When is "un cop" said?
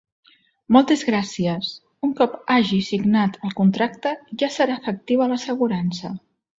2.09-2.35